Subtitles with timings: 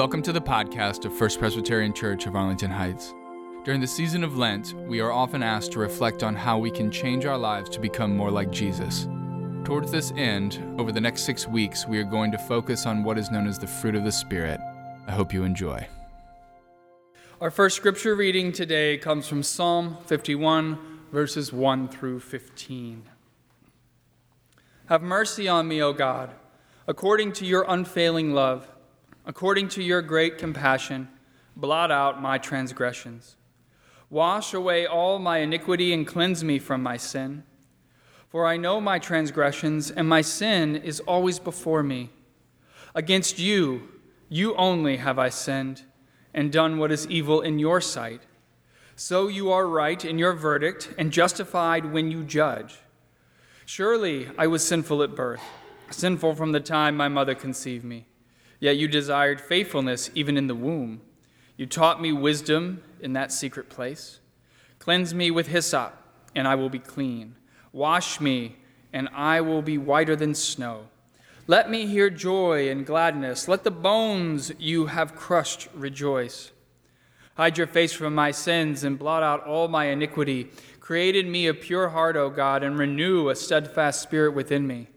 [0.00, 3.12] Welcome to the podcast of First Presbyterian Church of Arlington Heights.
[3.66, 6.90] During the season of Lent, we are often asked to reflect on how we can
[6.90, 9.06] change our lives to become more like Jesus.
[9.62, 13.18] Towards this end, over the next six weeks, we are going to focus on what
[13.18, 14.58] is known as the fruit of the Spirit.
[15.06, 15.86] I hope you enjoy.
[17.42, 20.78] Our first scripture reading today comes from Psalm 51,
[21.12, 23.02] verses 1 through 15.
[24.86, 26.30] Have mercy on me, O God,
[26.86, 28.66] according to your unfailing love,
[29.26, 31.08] according to your great compassion,
[31.56, 33.36] blot out my transgressions.
[34.08, 37.44] Wash away all my iniquity and cleanse me from my sin.
[38.28, 42.10] For I know my transgressions, and my sin is always before me.
[42.94, 43.88] Against you,
[44.28, 45.82] you only have I sinned,
[46.32, 48.22] and done what is evil in your sight.
[48.94, 52.78] So you are right in your verdict, and justified when you judge.
[53.66, 55.42] Surely I was sinful at birth,
[55.90, 58.06] sinful from the time my mother conceived me.
[58.60, 61.00] Yet you desired faithfulness even in the womb.
[61.56, 64.20] You taught me wisdom in that secret place.
[64.78, 65.94] Cleanse me with hyssop,
[66.34, 67.34] and I will be clean.
[67.72, 68.56] Wash me,
[68.92, 70.88] and I will be whiter than snow.
[71.46, 73.48] Let me hear joy and gladness.
[73.48, 76.52] Let the bones you have crushed rejoice.
[77.34, 80.50] Hide your face from my sins and blot out all my iniquity.
[80.78, 84.88] Create in me a pure heart, O God, and renew a steadfast spirit within me.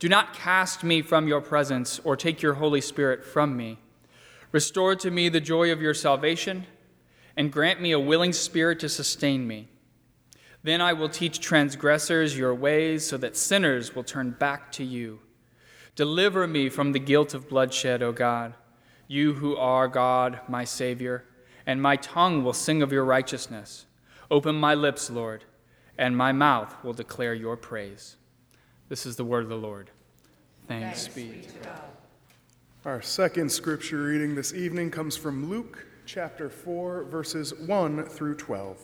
[0.00, 3.78] Do not cast me from your presence or take your Holy Spirit from me.
[4.50, 6.66] Restore to me the joy of your salvation
[7.36, 9.68] and grant me a willing spirit to sustain me.
[10.62, 15.20] Then I will teach transgressors your ways so that sinners will turn back to you.
[15.96, 18.54] Deliver me from the guilt of bloodshed, O God,
[19.06, 21.26] you who are God, my Savior,
[21.66, 23.84] and my tongue will sing of your righteousness.
[24.30, 25.44] Open my lips, Lord,
[25.98, 28.16] and my mouth will declare your praise.
[28.90, 29.88] This is the word of the Lord.
[30.66, 31.82] Thanks, Thanks be to God.
[32.84, 38.82] Our second scripture reading this evening comes from Luke chapter 4, verses 1 through 12.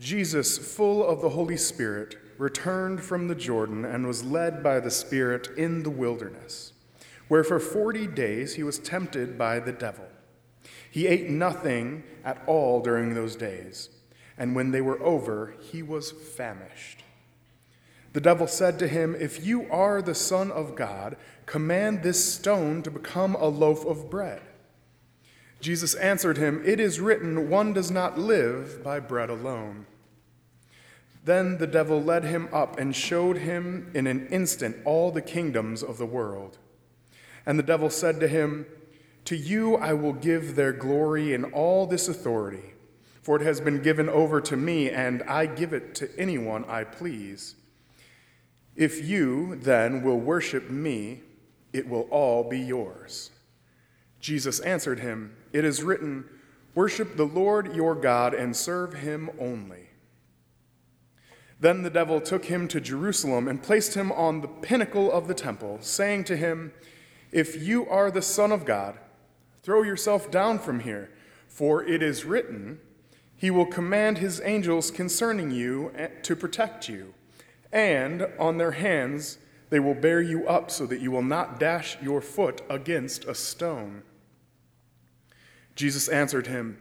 [0.00, 4.90] Jesus, full of the Holy Spirit, returned from the Jordan and was led by the
[4.90, 6.72] Spirit in the wilderness,
[7.28, 10.06] where for 40 days he was tempted by the devil.
[10.90, 13.90] He ate nothing at all during those days,
[14.38, 17.02] and when they were over, he was famished.
[18.16, 22.82] The devil said to him, If you are the Son of God, command this stone
[22.84, 24.40] to become a loaf of bread.
[25.60, 29.84] Jesus answered him, It is written, one does not live by bread alone.
[31.26, 35.82] Then the devil led him up and showed him in an instant all the kingdoms
[35.82, 36.56] of the world.
[37.44, 38.64] And the devil said to him,
[39.26, 42.72] to you I will give their glory and all this authority,
[43.20, 46.84] for it has been given over to me, and I give it to anyone I
[46.84, 47.56] please.
[48.76, 51.22] If you, then, will worship me,
[51.72, 53.30] it will all be yours.
[54.20, 56.24] Jesus answered him, It is written,
[56.74, 59.88] Worship the Lord your God and serve him only.
[61.58, 65.34] Then the devil took him to Jerusalem and placed him on the pinnacle of the
[65.34, 66.72] temple, saying to him,
[67.32, 68.98] If you are the Son of God,
[69.66, 71.10] Throw yourself down from here,
[71.48, 72.78] for it is written,
[73.34, 77.14] He will command His angels concerning you eh, to protect you,
[77.72, 79.38] and on their hands
[79.70, 83.34] they will bear you up so that you will not dash your foot against a
[83.34, 84.02] stone.
[85.74, 86.78] Jesus answered him,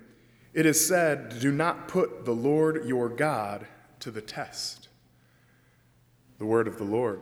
[0.54, 3.68] It is said, Do not put the Lord your God
[4.00, 4.88] to the test.
[6.38, 7.22] The word of the Lord.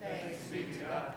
[0.00, 1.14] Thanks be to God.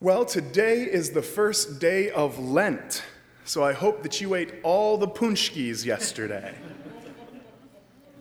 [0.00, 3.02] Well, today is the first day of Lent,
[3.44, 6.54] so I hope that you ate all the paczkis yesterday.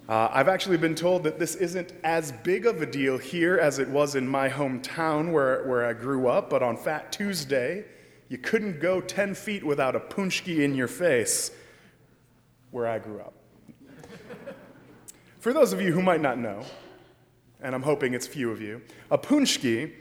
[0.08, 3.80] Uh, I've actually been told that this isn't as big of a deal here as
[3.80, 7.86] it was in my hometown where, where I grew up, but on Fat Tuesday,
[8.30, 11.50] you couldn't go 10 feet without a paczki in your face
[12.70, 13.34] where I grew up.
[15.40, 16.64] For those of you who might not know,
[17.62, 19.92] and I'm hoping it's few of you, a paczki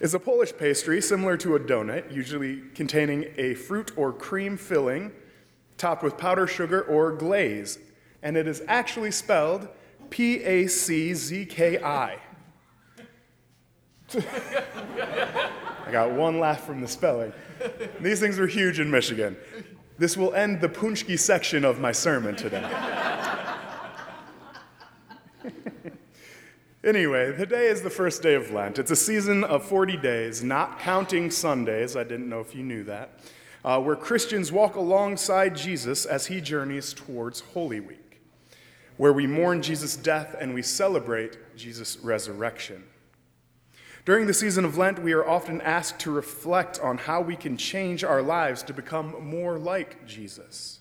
[0.00, 5.12] is a Polish pastry similar to a donut, usually containing a fruit or cream filling
[5.78, 7.78] topped with powdered sugar or glaze.
[8.22, 9.68] And it is actually spelled
[10.10, 12.18] P A C Z K I.
[15.86, 17.32] I got one laugh from the spelling.
[18.00, 19.36] These things are huge in Michigan.
[19.98, 22.68] This will end the paczki section of my sermon today.
[26.84, 28.76] Anyway, today is the first day of Lent.
[28.76, 31.94] It's a season of 40 days, not counting Sundays.
[31.94, 33.20] I didn't know if you knew that.
[33.64, 38.01] Uh, where Christians walk alongside Jesus as he journeys towards Holy Week,
[39.02, 42.84] where we mourn Jesus' death and we celebrate Jesus' resurrection.
[44.04, 47.56] During the season of Lent, we are often asked to reflect on how we can
[47.56, 50.78] change our lives to become more like Jesus.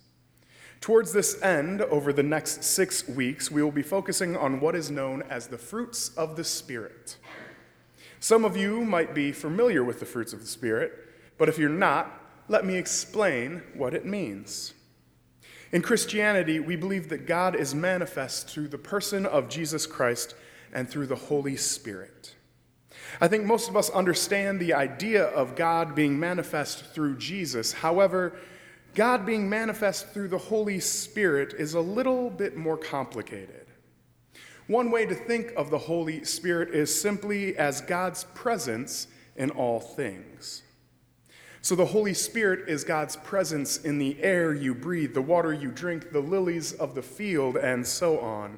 [0.81, 4.91] Towards this end, over the next six weeks, we will be focusing on what is
[4.91, 7.17] known as the fruits of the Spirit.
[8.19, 10.93] Some of you might be familiar with the fruits of the Spirit,
[11.39, 14.75] but if you're not, let me explain what it means.
[15.71, 20.35] In Christianity, we believe that God is manifest through the person of Jesus Christ
[20.73, 22.35] and through the Holy Spirit.
[23.19, 27.71] I think most of us understand the idea of God being manifest through Jesus.
[27.71, 28.37] However,
[28.95, 33.65] God being manifest through the Holy Spirit is a little bit more complicated.
[34.67, 39.79] One way to think of the Holy Spirit is simply as God's presence in all
[39.79, 40.63] things.
[41.63, 45.69] So, the Holy Spirit is God's presence in the air you breathe, the water you
[45.69, 48.57] drink, the lilies of the field, and so on.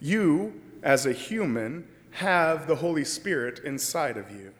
[0.00, 4.52] You, as a human, have the Holy Spirit inside of you.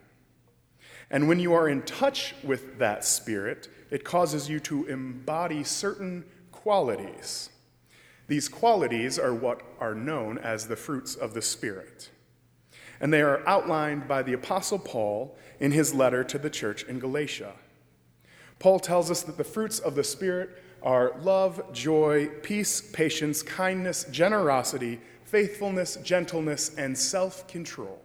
[1.09, 6.25] And when you are in touch with that Spirit, it causes you to embody certain
[6.51, 7.49] qualities.
[8.27, 12.09] These qualities are what are known as the fruits of the Spirit.
[12.99, 16.99] And they are outlined by the Apostle Paul in his letter to the church in
[16.99, 17.53] Galatia.
[18.59, 24.05] Paul tells us that the fruits of the Spirit are love, joy, peace, patience, kindness,
[24.11, 28.01] generosity, faithfulness, gentleness, and self control.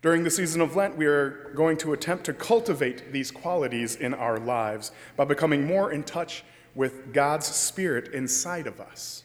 [0.00, 4.14] During the season of Lent, we are going to attempt to cultivate these qualities in
[4.14, 6.44] our lives by becoming more in touch
[6.74, 9.24] with God's Spirit inside of us.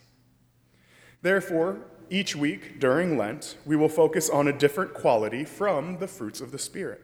[1.21, 6.41] Therefore, each week during Lent, we will focus on a different quality from the fruits
[6.41, 7.01] of the Spirit.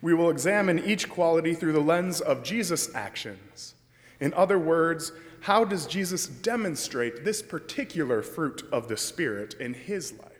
[0.00, 3.74] We will examine each quality through the lens of Jesus' actions.
[4.20, 10.12] In other words, how does Jesus demonstrate this particular fruit of the Spirit in his
[10.12, 10.30] life?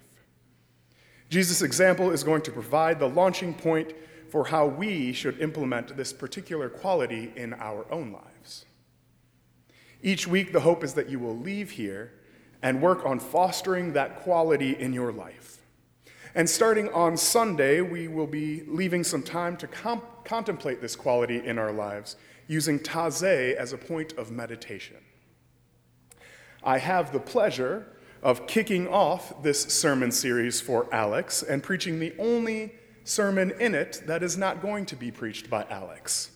[1.31, 3.93] Jesus' example is going to provide the launching point
[4.29, 8.65] for how we should implement this particular quality in our own lives.
[10.03, 12.13] Each week, the hope is that you will leave here
[12.65, 15.59] and work on fostering that quality in your life.
[16.35, 19.69] And starting on Sunday, we will be leaving some time to
[20.25, 22.17] contemplate this quality in our lives
[22.49, 24.97] using Taizé as a point of meditation.
[26.65, 27.87] I have the pleasure
[28.23, 32.73] of kicking off this sermon series for Alex and preaching the only
[33.05, 36.31] sermon in it that is not going to be preached by Alex,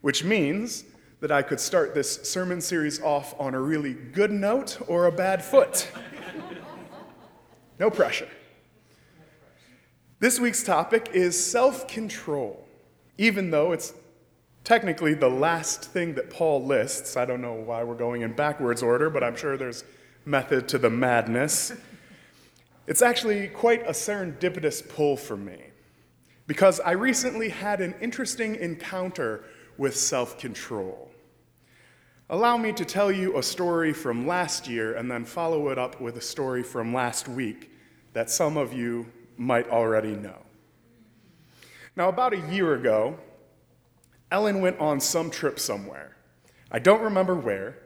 [0.00, 0.84] which means
[1.20, 5.12] that I could start this sermon series off on a really good note or a
[5.12, 5.88] bad foot.
[7.78, 8.28] No pressure.
[10.18, 12.66] This week's topic is self control,
[13.18, 13.92] even though it's
[14.64, 17.16] technically the last thing that Paul lists.
[17.16, 19.84] I don't know why we're going in backwards order, but I'm sure there's
[20.24, 21.72] method to the madness.
[22.86, 25.58] It's actually quite a serendipitous pull for me
[26.46, 29.44] because I recently had an interesting encounter
[29.78, 31.10] with self control.
[32.28, 36.00] Allow me to tell you a story from last year and then follow it up
[36.00, 37.70] with a story from last week
[38.14, 39.06] that some of you
[39.36, 40.38] might already know.
[41.94, 43.16] Now, about a year ago,
[44.32, 46.16] Ellen went on some trip somewhere.
[46.70, 47.78] I don't remember where,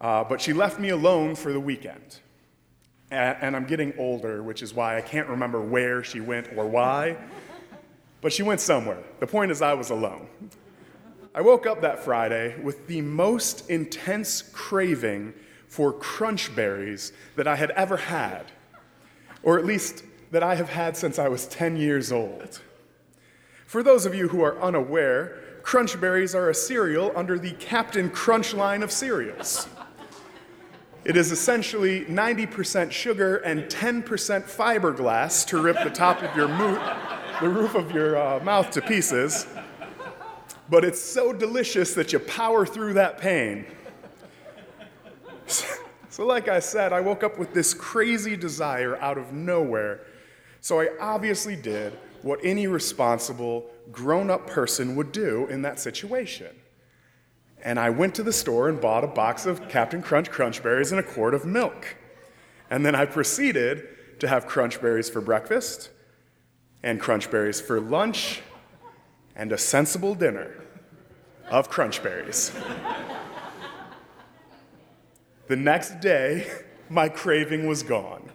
[0.00, 2.18] uh, but she left me alone for the weekend.
[3.10, 6.66] And, and I'm getting older, which is why I can't remember where she went or
[6.66, 7.16] why.
[8.20, 9.02] But she went somewhere.
[9.20, 10.26] The point is, I was alone.
[11.34, 15.34] I woke up that Friday with the most intense craving
[15.66, 18.52] for crunch berries that I had ever had,
[19.42, 22.60] or at least that I have had since I was 10 years old.
[23.66, 28.10] For those of you who are unaware, Crunch Berries are a cereal under the Captain
[28.10, 29.66] Crunch line of cereals.
[31.04, 36.98] It is essentially 90% sugar and 10% fiberglass to rip the top of your mo-
[37.40, 39.46] the roof of your uh, mouth to pieces.
[40.68, 43.66] But it's so delicious that you power through that pain.
[46.08, 50.06] So, like I said, I woke up with this crazy desire out of nowhere.
[50.60, 56.54] So, I obviously did what any responsible grown up person would do in that situation.
[57.62, 60.92] And I went to the store and bought a box of Captain Crunch Crunch Berries
[60.92, 61.96] and a quart of milk.
[62.70, 63.88] And then I proceeded
[64.20, 65.90] to have Crunch Berries for breakfast
[66.82, 68.40] and Crunch Berries for lunch
[69.36, 70.54] and a sensible dinner
[71.50, 72.52] of Crunch Berries.
[75.48, 76.50] the next day,
[76.88, 78.30] my craving was gone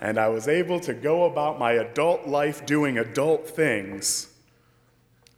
[0.00, 4.28] and I was able to go about my adult life doing adult things.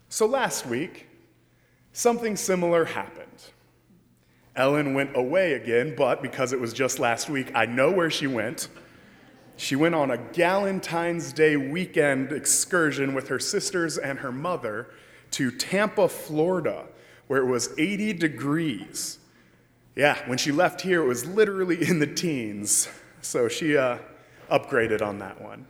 [0.08, 1.08] So last week,
[1.92, 3.28] something similar happened.
[4.54, 8.26] Ellen went away again, but because it was just last week, I know where she
[8.26, 8.68] went.
[9.56, 14.88] She went on a Galentine's Day weekend excursion with her sisters and her mother
[15.32, 16.86] to Tampa, Florida,
[17.26, 19.18] where it was 80 degrees.
[19.94, 22.88] Yeah, when she left here, it was literally in the teens.
[23.20, 23.98] So she uh,
[24.50, 25.66] upgraded on that one.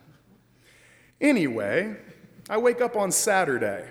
[1.20, 1.96] Anyway,
[2.48, 3.84] I wake up on Saturday,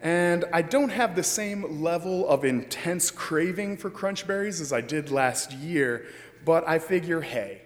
[0.00, 4.80] and I don't have the same level of intense craving for crunch berries as I
[4.80, 6.06] did last year,
[6.44, 7.62] but I figure, hey,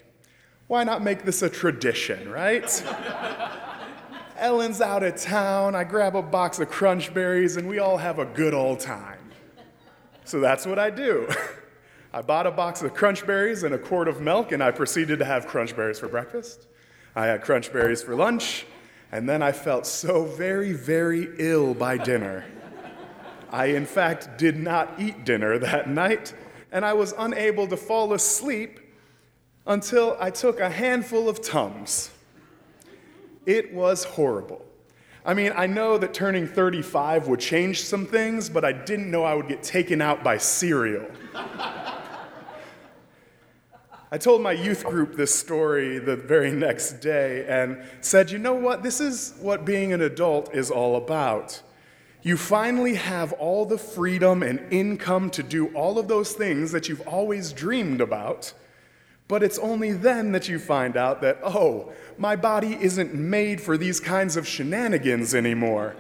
[0.69, 2.85] why not make this a tradition, right?
[4.37, 8.19] Ellen's out of town, I grab a box of crunch berries, and we all have
[8.19, 9.19] a good old time.
[10.25, 11.29] So that's what I do.
[12.13, 15.19] I bought a box of crunch berries and a quart of milk, and I proceeded
[15.21, 16.67] to have crunch berries for breakfast.
[17.15, 18.67] I had crunch berries for lunch,
[19.13, 22.45] and then I felt so very, very ill by dinner.
[23.51, 26.35] I, in fact, did not eat dinner that night,
[26.73, 28.81] and I was unable to fall asleep
[29.67, 32.11] until I took a handful of Tums.
[33.45, 34.65] It was horrible.
[35.25, 39.25] I mean, I know that turning 35 would change some things, but I didn't know
[39.25, 41.05] I would get taken out by cereal.
[44.13, 48.55] I told my youth group this story the very next day and said, you know
[48.55, 48.85] what?
[48.85, 51.61] This is what being an adult is all about.
[52.23, 56.89] You finally have all the freedom and income to do all of those things that
[56.89, 58.53] you've always dreamed about.
[59.29, 63.77] But it's only then that you find out that, oh, my body isn't made for
[63.77, 65.97] these kinds of shenanigans anymore.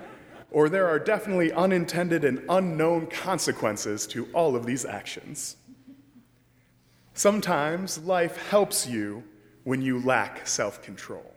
[0.52, 5.56] Or there are definitely unintended and unknown consequences to all of these actions.
[7.14, 9.24] Sometimes life helps you
[9.64, 11.34] when you lack self control.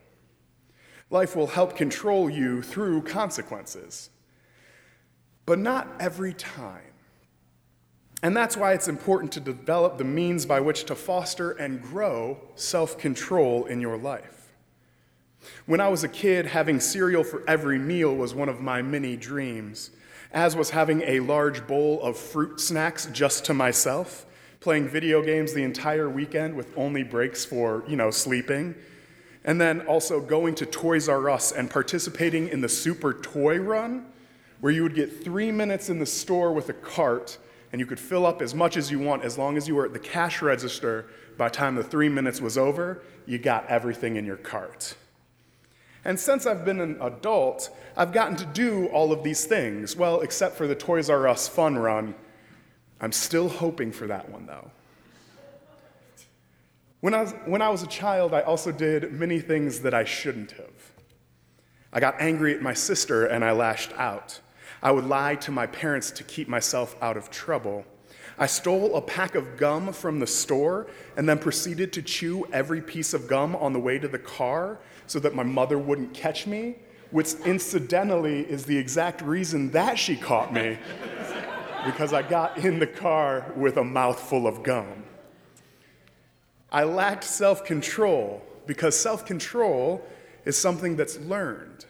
[1.10, 4.12] Life will help control you through consequences,
[5.48, 6.84] but not every time.
[8.22, 12.38] And that's why it's important to develop the means by which to foster and grow
[12.56, 14.52] self control in your life.
[15.66, 19.16] When I was a kid, having cereal for every meal was one of my many
[19.16, 19.92] dreams,
[20.34, 24.26] as was having a large bowl of fruit snacks just to myself
[24.60, 28.76] playing video games the entire weekend with only breaks for, you know, sleeping.
[29.46, 34.06] And then also going to Toys R Us and participating in the Super Toy Run,
[34.60, 37.38] where you would get three minutes in the store with a cart
[37.72, 39.86] and you could fill up as much as you want as long as you were
[39.86, 41.06] at the cash register.
[41.38, 44.96] By the time the three minutes was over, you got everything in your cart.
[46.06, 49.96] And since I've been an adult, I've gotten to do all of these things.
[49.96, 52.16] Well, except for the Toys R Us fun run,
[53.02, 54.72] I'm still hoping for that one, though.
[57.02, 60.04] When I, was, when I was a child, I also did many things that I
[60.04, 60.92] shouldn't have.
[61.94, 64.40] I got angry at my sister and I lashed out.
[64.82, 67.86] I would lie to my parents to keep myself out of trouble.
[68.38, 72.82] I stole a pack of gum from the store and then proceeded to chew every
[72.82, 76.48] piece of gum on the way to the car so that my mother wouldn't catch
[76.48, 76.78] me,
[77.12, 80.78] which incidentally is the exact reason that she caught me
[81.86, 85.04] because I got in the car with a mouthful of gum.
[86.72, 90.06] I lacked self control because self control
[90.46, 91.86] is something that's learned.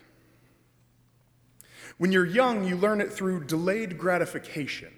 [1.99, 4.93] When you're young, you learn it through delayed gratification.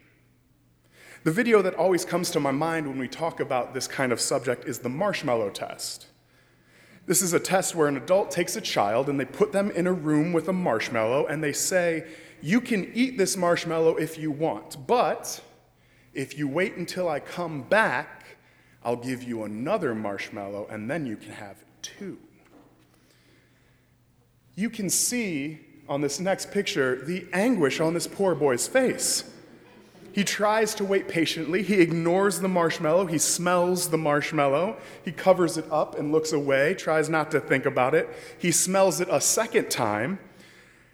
[1.24, 4.22] The video that always comes to my mind when we talk about this kind of
[4.22, 6.06] subject is the marshmallow test.
[7.08, 9.88] This is a test where an adult takes a child and they put them in
[9.88, 12.06] a room with a marshmallow and they say,
[12.40, 15.42] you can eat this marshmallow if you want, but
[16.14, 18.38] if you wait until I come back,
[18.84, 22.20] I'll give you another marshmallow, and then you can have two.
[24.56, 25.60] You can see
[25.92, 29.30] on this next picture the anguish on this poor boy's face.
[30.14, 31.64] He tries to wait patiently.
[31.64, 33.06] He ignores the marshmallow.
[33.06, 34.78] He smells the marshmallow.
[35.06, 38.10] He covers it up and looks away, tries not to think about it.
[38.38, 40.20] He smells it a second time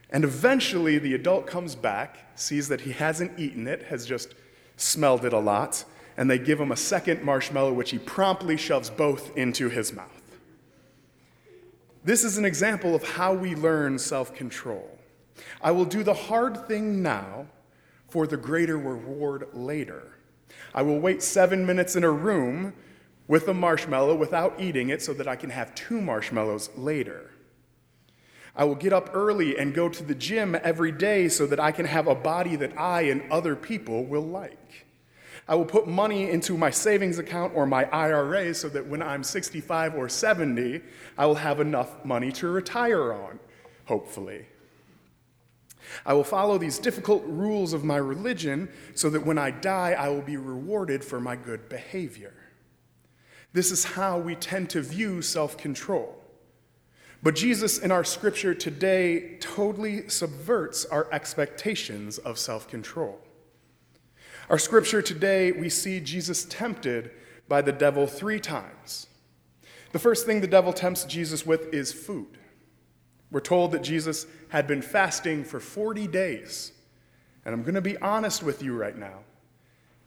[0.09, 4.35] and eventually, the adult comes back, sees that he hasn't eaten it, has just
[4.77, 5.83] smelled it a lot,
[6.15, 10.16] and they give him a second marshmallow, which he promptly shoves both into his mouth.
[12.07, 14.97] This is an example of how we learn self control.
[15.61, 17.47] I will do the hard thing now
[18.07, 20.13] for the greater reward later.
[20.73, 22.73] I will wait seven minutes in a room
[23.27, 27.31] with a marshmallow without eating it so that I can have two marshmallows later.
[28.55, 31.73] I will get up early and go to the gym every day so that I
[31.73, 34.86] can have a body that I and other people will like.
[35.47, 39.23] I will put money into my savings account or my IRA so that when I'm
[39.23, 40.81] 65 or 70,
[41.17, 43.39] I will have enough money to retire on,
[43.85, 44.45] hopefully.
[46.05, 50.09] I will follow these difficult rules of my religion so that when I die, I
[50.09, 52.33] will be rewarded for my good behavior.
[53.53, 56.21] This is how we tend to view self control.
[57.23, 63.19] But Jesus in our scripture today totally subverts our expectations of self control.
[64.49, 67.11] Our scripture today, we see Jesus tempted
[67.49, 69.07] by the devil three times.
[69.91, 72.37] The first thing the devil tempts Jesus with is food.
[73.29, 76.71] We're told that Jesus had been fasting for 40 days.
[77.43, 79.19] And I'm going to be honest with you right now.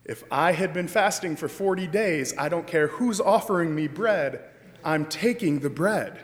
[0.06, 4.42] If I had been fasting for 40 days, I don't care who's offering me bread,
[4.82, 6.18] I'm taking the bread.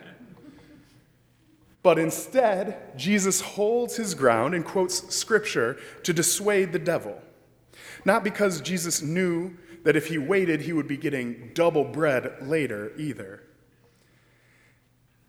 [1.83, 7.21] But instead, Jesus holds his ground and quotes scripture to dissuade the devil.
[8.05, 12.91] Not because Jesus knew that if he waited, he would be getting double bread later
[12.97, 13.43] either.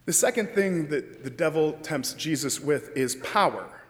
[0.05, 3.83] The second thing that the devil tempts Jesus with is power.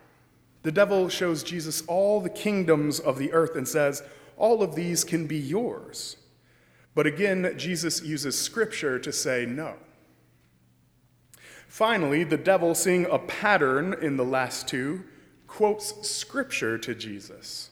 [0.64, 4.02] The devil shows Jesus all the kingdoms of the earth and says,
[4.36, 6.16] All of these can be yours.
[6.94, 9.74] But again, Jesus uses scripture to say no.
[11.68, 15.04] Finally, the devil, seeing a pattern in the last two,
[15.46, 17.70] quotes scripture to Jesus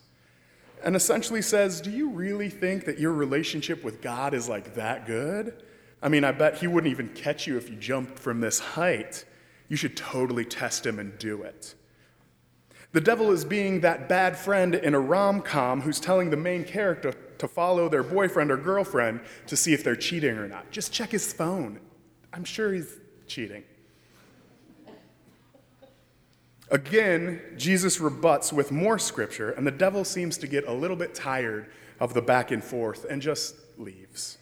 [0.85, 5.06] and essentially says, Do you really think that your relationship with God is like that
[5.06, 5.62] good?
[6.02, 9.25] I mean, I bet he wouldn't even catch you if you jumped from this height.
[9.68, 11.75] You should totally test him and do it.
[12.92, 16.64] The devil is being that bad friend in a rom com who's telling the main
[16.64, 20.71] character to follow their boyfriend or girlfriend to see if they're cheating or not.
[20.71, 21.80] Just check his phone.
[22.33, 23.64] I'm sure he's cheating.
[26.70, 31.14] Again, Jesus rebuts with more scripture, and the devil seems to get a little bit
[31.14, 31.70] tired
[32.00, 34.38] of the back and forth and just leaves.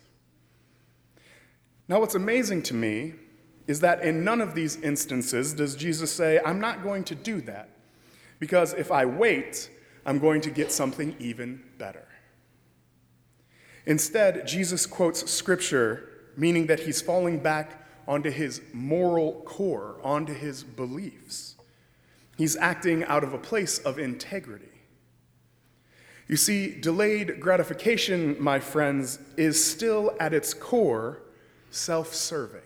[1.87, 3.15] Now, what's amazing to me
[3.67, 7.43] is that in none of these instances does Jesus say, I'm not going to do
[7.43, 7.69] that,
[8.39, 9.71] because if I wait,
[10.07, 12.07] I'm going to get something even better.
[13.87, 20.65] Instead, Jesus quotes scripture, meaning that he's falling back onto his moral core, onto his
[20.65, 21.54] beliefs.
[22.37, 24.69] He's acting out of a place of integrity.
[26.27, 31.23] You see, delayed gratification, my friends, is still at its core
[31.71, 32.61] self serving.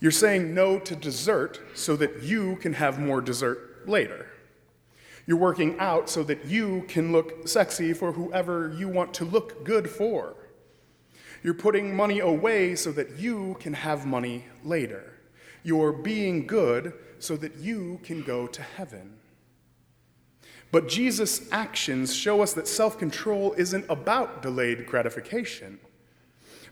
[0.00, 4.26] You're saying no to dessert so that you can have more dessert later.
[5.26, 9.64] You're working out so that you can look sexy for whoever you want to look
[9.64, 10.34] good for.
[11.44, 15.11] You're putting money away so that you can have money later.
[15.62, 19.18] You're being good so that you can go to heaven.
[20.72, 25.78] But Jesus' actions show us that self control isn't about delayed gratification,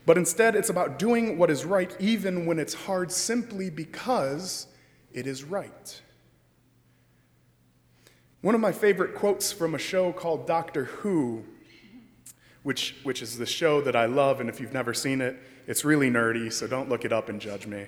[0.05, 4.67] but instead it's about doing what is right even when it's hard simply because
[5.13, 6.01] it is right.
[8.41, 11.43] One of my favorite quotes from a show called Doctor Who,
[12.63, 15.85] which, which is the show that I love, and if you've never seen it, it's
[15.85, 17.85] really nerdy, so don't look it up and judge me.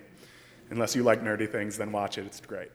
[0.74, 2.72] Unless you like nerdy things, then watch it, it's great.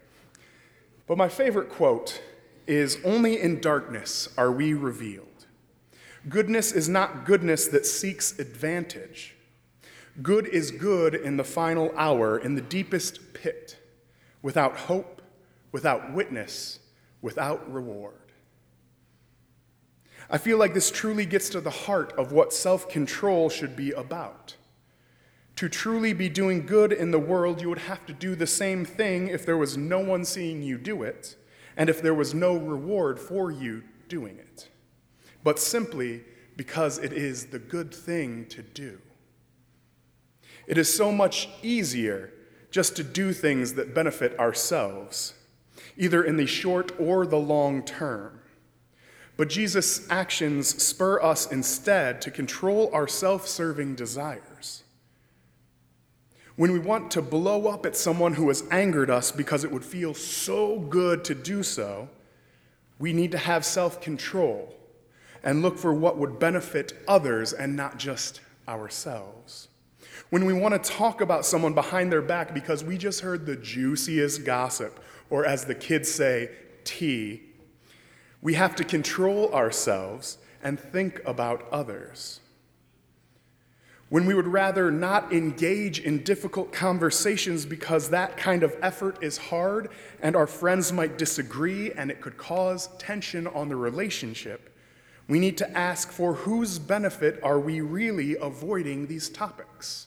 [1.09, 2.23] But my favorite quote
[2.65, 5.47] is Only in darkness are we revealed.
[6.29, 9.35] Goodness is not goodness that seeks advantage.
[10.23, 13.77] Good is good in the final hour, in the deepest pit,
[14.43, 15.21] without hope,
[15.73, 16.79] without witness,
[17.21, 18.15] without reward.
[20.31, 23.91] I feel like this truly gets to the heart of what self control should be
[23.91, 24.55] about.
[25.59, 28.85] To truly be doing good in the world, you would have to do the same
[28.85, 31.35] thing if there was no one seeing you do it,
[31.77, 34.69] and if there was no reward for you doing it,
[35.43, 36.23] but simply
[36.57, 39.01] because it is the good thing to do.
[40.69, 42.33] It is so much easier
[42.71, 45.35] just to do things that benefit ourselves,
[45.97, 48.43] either in the short or the long term.
[49.37, 54.48] But Jesus' actions spur us instead to control our self serving desires
[56.59, 59.85] when we want to blow up at someone who has angered us because it would
[59.85, 62.09] feel so good to do so,
[62.99, 64.75] we need to have self control
[65.45, 69.69] and look for what would benefit others and not just ourselves.
[70.31, 73.55] When we want to talk about someone behind their back because we just heard the
[73.55, 74.99] juiciest gossip,
[75.31, 76.51] or as the kids say,
[76.83, 77.41] tea,
[78.43, 82.41] we have to control ourselves and think about others
[84.09, 89.37] when we would rather not engage in difficult conversations because that kind of effort is
[89.37, 89.91] hard
[90.23, 94.75] and our friends might disagree and it could cause tension on the relationship,
[95.29, 100.07] we need to ask for whose benefit are we really avoiding these topics?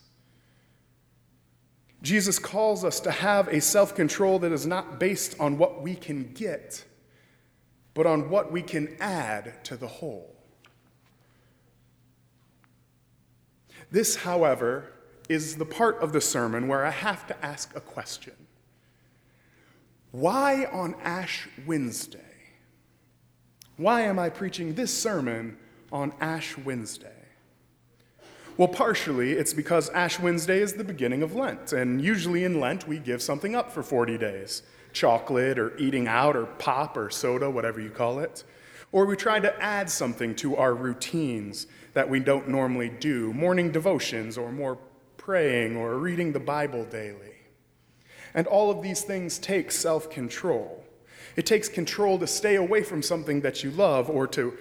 [2.01, 5.93] Jesus calls us to have a self control that is not based on what we
[5.93, 6.83] can get,
[7.93, 10.40] but on what we can add to the whole.
[13.91, 14.93] This, however,
[15.27, 18.33] is the part of the sermon where I have to ask a question
[20.11, 22.19] Why on Ash Wednesday?
[23.77, 25.57] Why am I preaching this sermon
[25.91, 27.09] on Ash Wednesday?
[28.57, 32.87] Well, partially it's because Ash Wednesday is the beginning of Lent, and usually in Lent
[32.87, 37.49] we give something up for 40 days chocolate or eating out or pop or soda,
[37.49, 38.43] whatever you call it.
[38.91, 43.71] Or we try to add something to our routines that we don't normally do morning
[43.71, 44.77] devotions, or more
[45.17, 47.35] praying, or reading the Bible daily.
[48.33, 50.85] And all of these things take self control.
[51.35, 54.57] It takes control to stay away from something that you love or to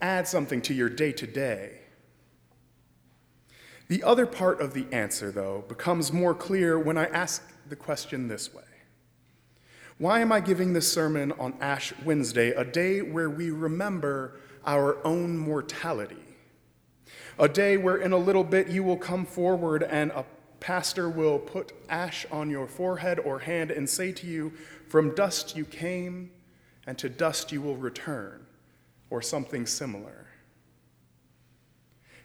[0.00, 1.80] add something to your day to day.
[3.88, 8.28] The other part of the answer, though, becomes more clear when I ask the question
[8.28, 8.62] this way
[9.98, 15.04] Why am I giving this sermon on Ash Wednesday, a day where we remember our
[15.06, 16.23] own mortality?
[17.38, 20.24] A day where in a little bit you will come forward and a
[20.60, 24.52] pastor will put ash on your forehead or hand and say to you,
[24.88, 26.30] From dust you came,
[26.86, 28.46] and to dust you will return,
[29.10, 30.26] or something similar.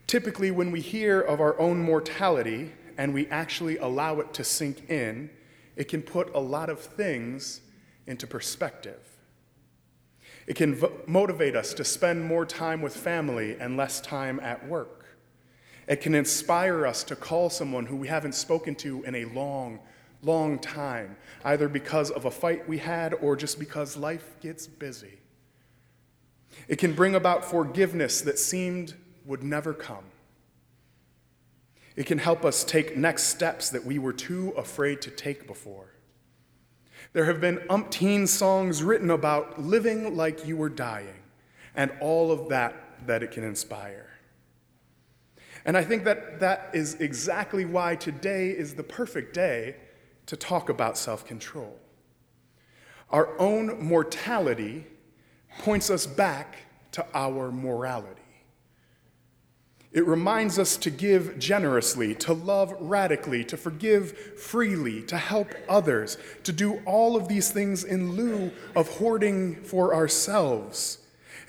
[0.06, 4.90] Typically, when we hear of our own mortality and we actually allow it to sink
[4.90, 5.30] in,
[5.76, 7.62] it can put a lot of things
[8.06, 9.18] into perspective.
[10.46, 14.99] It can motivate us to spend more time with family and less time at work.
[15.90, 19.80] It can inspire us to call someone who we haven't spoken to in a long,
[20.22, 25.18] long time, either because of a fight we had or just because life gets busy.
[26.68, 28.94] It can bring about forgiveness that seemed
[29.26, 30.04] would never come.
[31.96, 35.88] It can help us take next steps that we were too afraid to take before.
[37.14, 41.24] There have been umpteen songs written about living like you were dying
[41.76, 42.76] and all of that
[43.08, 44.09] that it can inspire.
[45.66, 49.76] And I think that that is exactly why today is the perfect day
[50.26, 51.78] to talk about self control.
[53.10, 54.86] Our own mortality
[55.60, 56.58] points us back
[56.92, 58.22] to our morality.
[59.92, 66.18] It reminds us to give generously, to love radically, to forgive freely, to help others,
[66.44, 71.00] to do all of these things in lieu of hoarding for ourselves.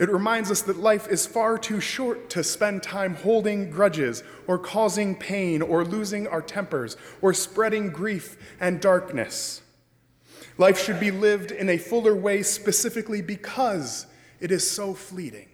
[0.01, 4.59] It reminds us that life is far too short to spend time holding grudges or
[4.59, 9.61] causing pain or losing our tempers or spreading grief and darkness.
[10.57, 14.07] Life should be lived in a fuller way specifically because
[14.41, 15.49] it is so fleeting.